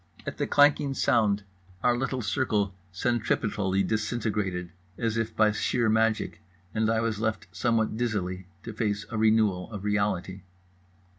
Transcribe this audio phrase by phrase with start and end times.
[0.25, 1.43] At the clanking sound
[1.83, 6.41] our little circle centripetally disintegrated, as if by sheer magic;
[6.73, 10.41] and I was left somewhat dizzily to face a renewal of reality.